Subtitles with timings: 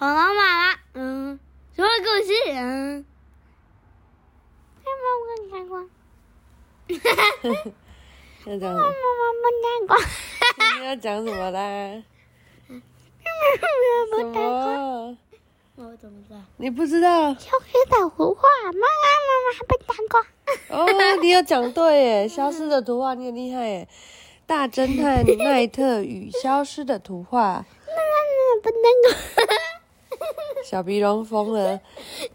[0.00, 1.38] 恐龙妈妈，嗯，
[1.76, 3.04] 什么故事，嗯，
[4.82, 5.76] 妈妈我看过，
[8.46, 8.88] 要讲妈妈我
[9.62, 9.92] 看过，
[10.78, 11.60] 你要讲什么啦？
[14.10, 15.18] 妈什么？
[15.76, 16.40] 我怎么知道？
[16.56, 17.34] 你不知道？
[17.34, 20.18] 消失的图画，妈妈妈妈还没看过。
[20.78, 22.26] 哦，你有讲对耶！
[22.26, 23.86] 消失的图画，你很厉害耶！
[24.46, 29.12] 大侦探奈特与消失的图画，妈妈不能过。
[30.64, 31.80] 小鼻龙疯了，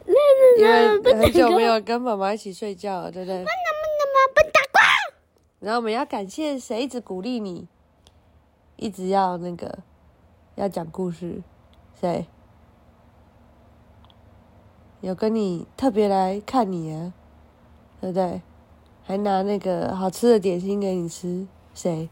[0.05, 3.35] 那因为很久没有跟妈妈一起睡觉了，对不对？
[3.35, 4.79] 那么那么不打过。
[5.59, 7.67] 然后我们要感谢谁一直鼓励你，
[8.75, 9.79] 一直要那个
[10.55, 11.41] 要讲故事，
[11.99, 12.25] 谁？
[15.01, 17.13] 有跟你特别来看你啊，
[18.01, 18.41] 对不对？
[19.07, 22.09] 还拿那个好吃的点心给你吃，谁？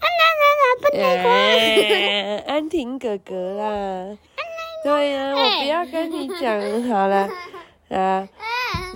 [0.00, 1.30] 那那不能过。
[1.30, 4.18] 哎安婷哥哥啦，
[4.82, 7.28] 对呀、我不要跟你讲好了
[7.90, 8.26] 啊，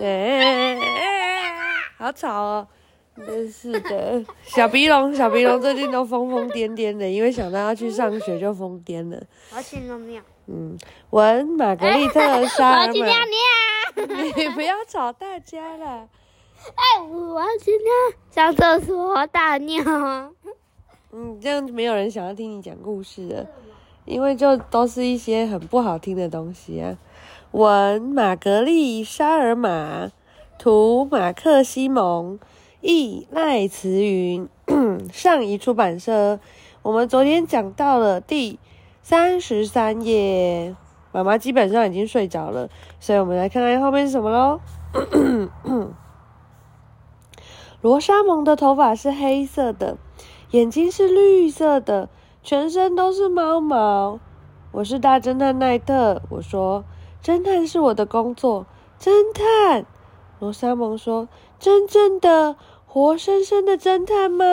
[0.00, 0.76] 哎，
[1.98, 2.66] 好吵哦，
[3.26, 9.22] 真是的，小鼻龙，小鼻龙最近都疯疯癫癫的，因为想到要去上学就疯癫了。
[9.50, 10.22] 我要去尿尿。
[10.46, 10.76] 嗯，
[11.10, 14.32] 文玛格丽特我沙尔要去尿玛，尿。
[14.36, 16.08] 你不要吵大家啦。
[16.74, 17.90] 哎，我要去尿，
[18.30, 19.82] 上厕所大尿。
[21.12, 23.46] 嗯，这样没有人想要听你讲故事了，
[24.04, 26.98] 因为就都是一些很不好听的东西啊。
[27.52, 30.10] 文玛格丽沙尔玛，
[30.58, 32.38] 图马克西蒙，
[32.80, 34.48] 译赖慈云，
[35.12, 36.40] 上译出版社。
[36.82, 38.58] 我们昨天讲到了第
[39.02, 40.74] 三十三页，
[41.12, 42.68] 妈妈基本上已经睡着了，
[42.98, 44.60] 所以我们来看看后面是什么喽。
[47.80, 49.96] 罗莎蒙的头发是黑色的，
[50.50, 52.08] 眼睛是绿色的，
[52.44, 54.20] 全身都是猫毛。
[54.70, 56.84] 我是大侦探奈特，我说
[57.22, 58.66] 侦探是我的工作。
[59.00, 59.86] 侦探，
[60.40, 61.26] 罗莎蒙说，
[61.58, 64.44] 真正的活生生的侦探吗？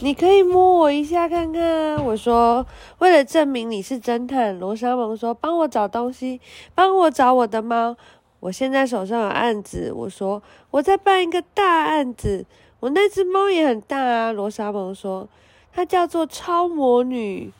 [0.00, 2.02] 你可以摸我一下看看啊！
[2.04, 2.66] 我说，
[2.98, 6.42] 为了证明你是侦探，罗莎蒙说，帮我找东西，
[6.74, 7.96] 帮我找我的猫。
[8.40, 12.44] 我现在手上有案子，我说我在办一个大案子。
[12.80, 15.26] 我那只猫也很大啊，罗莎蒙说，
[15.76, 17.52] 它叫做超魔女。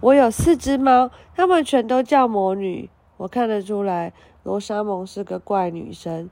[0.00, 2.88] 我有四只猫，它们全都叫魔女。
[3.18, 6.30] 我看得出来，罗莎蒙是个怪女生。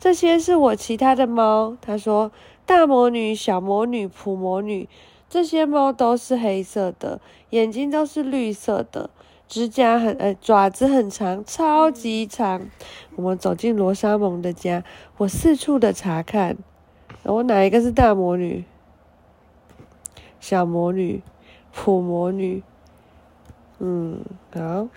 [0.00, 1.76] 这些是我其他的猫。
[1.80, 2.32] 她说，
[2.66, 4.88] 大魔女、小魔女、普魔女，
[5.30, 7.20] 这些猫都是黑色的，
[7.50, 9.10] 眼睛都是绿色的。
[9.46, 12.68] 指甲很呃，爪子很长，超级长。
[13.14, 14.82] 我们走进罗莎蒙的家，
[15.18, 16.56] 我四处的查看。
[17.22, 18.64] 我哪一个是大魔女？
[20.40, 21.22] 小魔女、
[21.72, 22.62] 普魔女。
[23.78, 24.20] 嗯，
[24.54, 24.88] 好。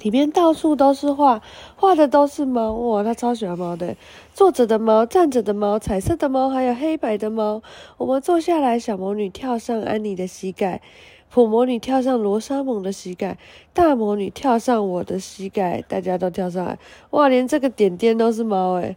[0.00, 1.42] 里面到处都是画，
[1.74, 2.72] 画的都是猫。
[2.72, 3.96] 哇，他超喜欢猫的，
[4.32, 7.62] 坐着的猫，站着的猫，彩色的猫，还有黑白的猫。
[7.96, 10.80] 我们坐下来，小魔女跳上安妮的膝盖。
[11.30, 13.38] 普魔女跳上罗莎蒙的膝盖，
[13.74, 16.78] 大魔女跳上我的膝盖，大家都跳上来。
[17.10, 18.96] 哇，连这个点点都是猫诶，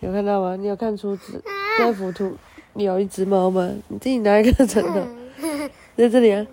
[0.00, 0.56] 有看到吗？
[0.56, 1.40] 你有看出这
[1.78, 2.36] 这幅图
[2.74, 3.70] 有一只猫吗？
[3.88, 5.00] 你自己拿一个枕头，
[5.96, 6.46] 在这里啊。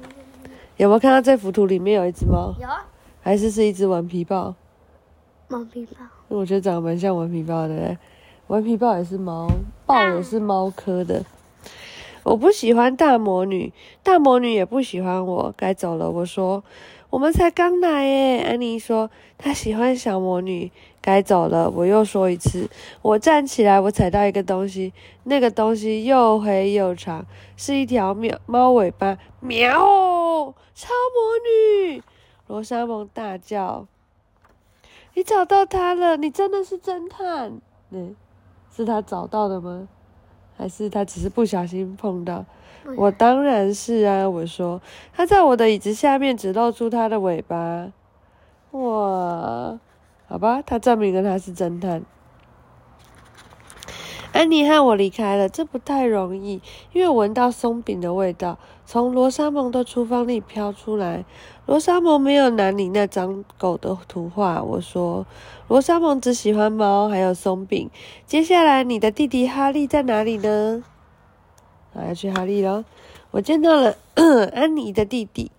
[0.77, 2.53] 有没有看到这幅图里面有一只猫？
[2.59, 2.67] 有
[3.21, 4.53] 还是是一只顽皮豹？
[5.49, 6.05] 顽皮豹。
[6.27, 7.97] 我觉得长得蛮像顽皮豹的嘞。
[8.47, 9.47] 顽皮豹也是猫，
[9.85, 11.23] 豹也是猫科的。
[12.23, 13.71] 我不喜欢大魔女，
[14.03, 16.09] 大魔女也不喜欢我，该走了。
[16.09, 16.63] 我说，
[17.09, 18.39] 我们才刚来耶。
[18.41, 21.69] 安妮说她喜欢小魔女，该走了。
[21.69, 22.69] 我又说一次，
[23.01, 27.25] 我站起来，我踩到一个东西，那个东西又黑又长，
[27.55, 29.73] 是一条喵猫尾巴，喵！
[30.75, 32.03] 超魔女！
[32.45, 33.87] 罗莎蒙大叫
[35.15, 36.17] ：“你找到它了！
[36.17, 37.59] 你真的是侦探？
[37.89, 38.15] 嗯，
[38.75, 39.87] 是他找到的吗？
[40.55, 42.45] 还是他只是不小心碰到？
[42.95, 44.29] 我当然是啊！
[44.29, 44.81] 我说
[45.13, 47.91] 他在我的椅子下面，只露出他的尾巴。
[48.71, 49.79] 哇，
[50.27, 52.03] 好吧，他证明了他是侦探。
[54.33, 56.61] 安妮和我离开了，这不太容易，
[56.93, 61.25] 因为闻到松饼的味道从罗莎蒙的厨房里飘出来。
[61.65, 65.25] 罗莎蒙没有拿你那张狗的图画，我说，
[65.67, 67.89] 罗莎蒙只喜欢猫，还有松饼。
[68.25, 70.83] 接下来，你的弟弟哈利在哪里呢？
[71.93, 72.83] 啊，要去哈利喽！
[73.31, 73.95] 我见到了
[74.53, 75.51] 安妮的弟弟，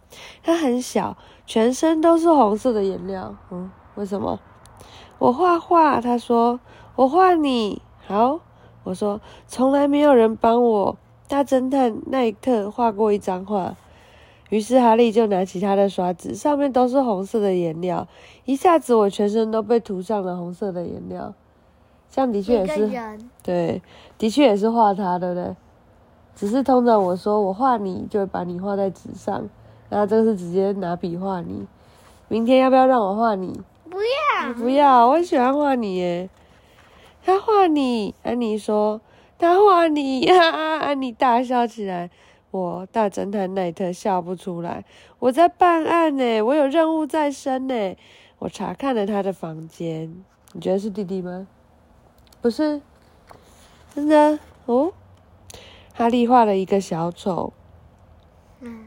[0.43, 1.17] 他很小，
[1.47, 3.35] 全身都是红色的颜料。
[3.51, 4.39] 嗯，为什么？
[5.19, 6.61] 我画画，他说，
[6.97, 8.41] 我画你好。
[8.85, 10.97] 我说，从来没有人帮我
[11.29, 13.77] 大侦探奈特画过一张画。
[14.49, 18.09] 于是哈利就拿起他的刷子，上面都是红色的颜料，
[18.47, 21.35] 一下子我全身都被涂上了红色的颜料。
[22.11, 22.91] 这样的确也是，
[23.43, 23.83] 对，
[24.17, 25.55] 的确也是画他，对不对？
[26.39, 29.49] 只是通常我说我画你，就会把你画在纸上，
[29.89, 31.67] 然后这个是直接拿笔画你。
[32.29, 33.61] 明天要不要让我画你？
[33.91, 36.31] 不要，不要，我很喜欢画你耶。
[37.25, 39.01] 他画你，安妮说
[39.37, 42.09] 他画你，哈哈，安妮大笑起来。
[42.53, 44.85] 我大侦探奈特笑不出来。
[45.19, 47.97] 我在办案呢，我有任务在身呢。
[48.39, 51.49] 我查看了他的房间，你觉得是弟弟吗？
[52.41, 52.81] 不是，
[53.93, 54.93] 真的哦。
[55.99, 57.53] 哈利画了一个小丑，
[58.61, 58.85] 嗯，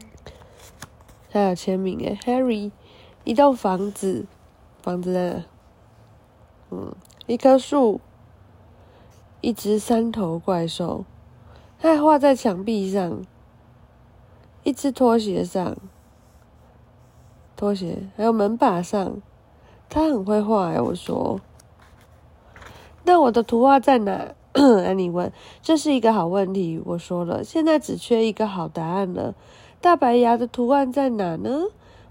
[1.30, 2.70] 他有签名诶，Harry。
[3.24, 4.24] 一栋房子，
[4.80, 5.44] 房子在哪？
[6.70, 6.94] 嗯，
[7.26, 8.00] 一棵树，
[9.42, 11.04] 一只三头怪兽，
[11.78, 13.22] 他还画在墙壁上，
[14.62, 15.76] 一只拖鞋上，
[17.54, 19.20] 拖鞋还有门把上，
[19.90, 21.38] 他很会画哎，我说。
[23.04, 24.34] 那我的图画在哪？
[24.84, 25.32] 安妮问。
[25.62, 29.34] 这是一个好问题，我说了，现在只缺一个好答案了。
[29.80, 31.64] 大白牙的图案在哪呢？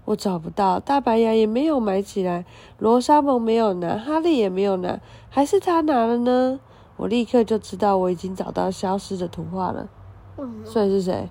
[0.04, 2.44] 我找不到，大白牙也没有埋起来，
[2.78, 5.00] 罗莎蒙没有拿，哈利也没有拿，
[5.30, 6.58] 还是他拿了呢？
[6.96, 9.88] 我立刻就知道我已经找到消失的图画了。
[10.36, 10.66] 为什么？
[10.66, 11.28] 所以是谁？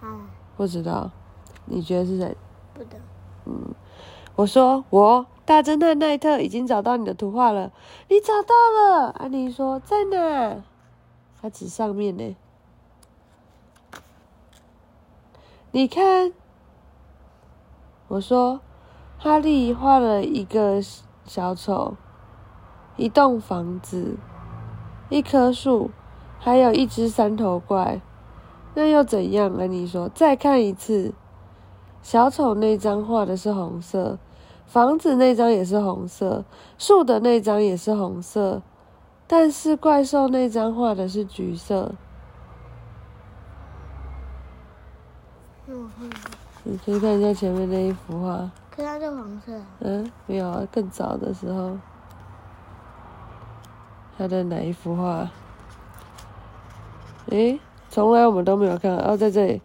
[0.00, 0.24] 啊，
[0.56, 1.10] 不知道。
[1.66, 2.36] 你觉得是谁？
[2.72, 2.98] 不懂。
[4.36, 7.72] 我说我大侦探奈特已经找到你的图画了。
[8.08, 9.08] 你找到了？
[9.12, 10.62] 安妮说在哪？
[11.40, 12.36] 他指上面呢。
[15.70, 16.34] 你看，
[18.08, 18.60] 我说
[19.16, 20.82] 哈利画了一个
[21.24, 21.96] 小丑，
[22.98, 24.18] 一栋房子，
[25.08, 25.90] 一棵树，
[26.38, 28.02] 还有一只三头怪。
[28.74, 29.50] 那又怎样？
[29.54, 31.14] 安妮说再看一次。
[32.02, 34.18] 小丑那张画的是红色，
[34.68, 36.44] 房子那张也是红色，
[36.76, 38.60] 树的那张也是红色，
[39.26, 41.92] 但是怪兽那张画的是橘色。
[46.64, 49.52] 你可以看一下前面那一幅画，可是它是黄色。
[49.80, 51.78] 嗯，没有啊，更早的时候，
[54.18, 55.30] 他的哪一幅画？
[57.30, 59.62] 诶，从来我们都没有看，哦，在这里。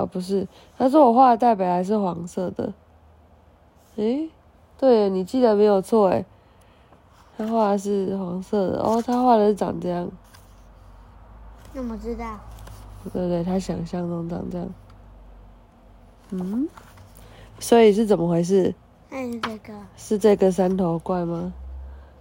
[0.00, 0.46] 哦，不是，
[0.76, 2.72] 他说我画的代表还是黄色的。
[3.96, 4.30] 诶，
[4.78, 6.24] 对，你记得没有错诶，
[7.36, 10.08] 他画的是黄色的，哦，他画的是长这样，
[11.72, 12.38] 那么知道。
[13.12, 14.68] 对对，他想象中长这样。
[16.30, 16.68] 嗯，
[17.58, 18.74] 所以是怎么回事？
[19.10, 19.72] 那是这个。
[19.96, 21.52] 是这个三头怪吗？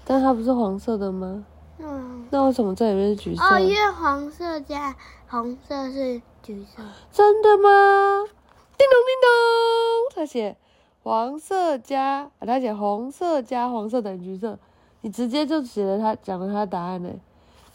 [0.05, 1.43] 但它不是黄色的吗？
[1.79, 2.25] 嗯。
[2.29, 3.43] 那为什么这里面是橘色？
[3.43, 4.95] 哦，因为黄色加
[5.27, 6.81] 红色是橘色。
[7.11, 8.23] 真的吗？
[8.77, 10.55] 叮咚叮咚，他写
[11.03, 14.57] 黄色加，他写红色加黄色等于橘色，
[15.01, 17.09] 你直接就写了他讲了他的答案呢，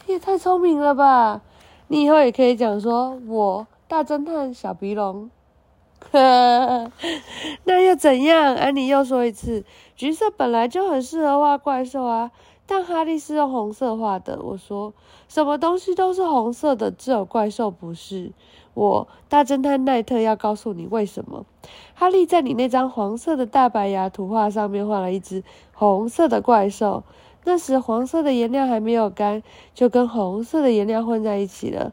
[0.07, 1.41] 你也太聪明了吧！
[1.89, 5.29] 你以后也可以讲说，我大侦探小鼻龙，
[6.11, 8.55] 那又怎样？
[8.55, 9.63] 安妮又说一次，
[9.95, 12.31] 橘色本来就很适合画怪兽啊，
[12.65, 14.41] 但哈利是用红色画的。
[14.41, 14.93] 我说，
[15.27, 18.31] 什么东西都是红色的，只有怪兽不是。
[18.73, 21.45] 我大侦探奈特要告诉你为什么。
[21.93, 27.03] 哈利在你那张黄色的大白牙图画上面画了一只红色的怪兽，
[27.45, 31.91] 那时黄色的颜料还没有干，就跟红色的颜料混在一起了。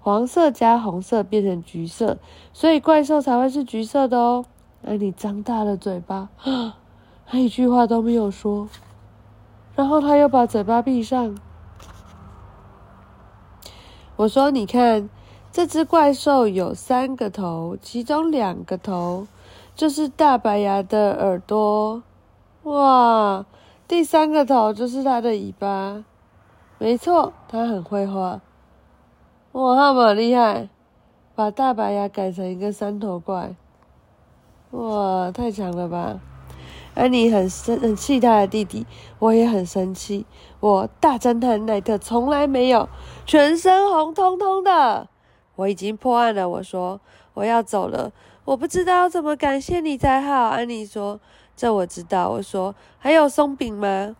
[0.00, 2.18] 黄色加红色变成橘色，
[2.52, 4.44] 所以怪兽才会是橘色的哦。
[4.86, 6.28] 安妮张大了嘴巴，
[7.26, 8.68] 他一句话都没有说，
[9.74, 11.36] 然后他又把嘴巴闭上。
[14.16, 15.08] 我说：“你看，
[15.54, 19.28] 这只怪兽有三个头，其中两个头
[19.76, 22.02] 就是大白牙的耳朵，
[22.64, 23.46] 哇，
[23.86, 26.04] 第三个头就是它的尾巴。
[26.78, 28.40] 没错，它很会画。
[29.52, 30.68] 哇，他们很厉害，
[31.36, 33.54] 把大白牙改成一个三头怪，
[34.72, 36.18] 哇，太强了吧！
[36.96, 38.84] 安妮很生很气他的弟弟，
[39.20, 40.26] 我也很生气。
[40.58, 42.88] 我大侦探奈特从来没有
[43.24, 45.06] 全身红彤彤的。
[45.56, 47.00] 我已经破案了，我说
[47.34, 48.12] 我要走了，
[48.44, 50.48] 我不知道怎么感谢你才好。
[50.48, 51.20] 安妮说
[51.56, 54.16] ：“这我知道。”我说：“还有松饼吗？”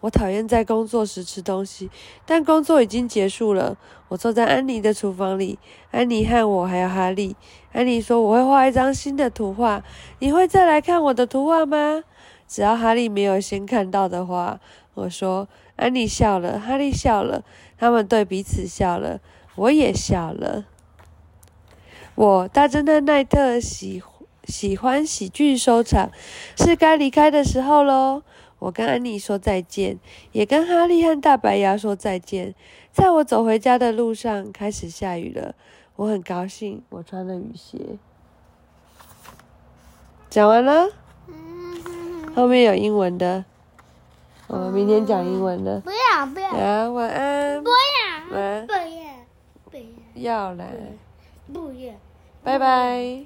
[0.00, 1.90] 我讨厌在工作时吃东西，
[2.24, 3.76] 但工作已经结束了。
[4.06, 5.58] 我坐在安妮的厨房里，
[5.90, 7.34] 安妮和我还有哈利。
[7.72, 9.82] 安妮说：“我会画一张新的图画，
[10.20, 12.04] 你会再来看我的图画吗？”
[12.46, 14.60] 只要哈利没有先看到的话，
[14.94, 15.48] 我说。
[15.76, 17.44] 安妮笑了，哈利笑了，
[17.78, 19.20] 他们对彼此笑了，
[19.58, 20.64] 我也笑了。
[22.14, 24.02] 我大侦探奈特喜
[24.44, 26.10] 喜欢喜剧收场，
[26.56, 28.22] 是该离开的时候喽。
[28.60, 29.98] 我跟安妮说再见，
[30.32, 32.54] 也跟哈利和大白牙说再见。
[32.92, 35.54] 在我走回家的路上，开始下雨了。
[35.96, 37.98] 我很高兴，我穿了雨鞋。
[40.28, 40.88] 讲完了，
[41.28, 43.44] 嗯，后面有英文的，
[44.48, 45.80] 我们明天讲英文的。
[45.80, 47.70] 不要不要啊，晚安不。
[47.70, 47.76] 要
[48.36, 48.72] 晚安不
[50.22, 50.66] 要来，
[51.52, 51.94] 不要。
[52.42, 53.16] 拜拜。